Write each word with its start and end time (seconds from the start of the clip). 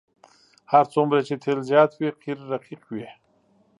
هر 0.71 0.85
څومره 0.93 1.19
چې 1.27 1.35
تیل 1.43 1.59
زیات 1.69 1.91
وي 1.95 2.09
قیر 2.21 2.37
رقیق 2.51 2.81
وي 2.91 3.07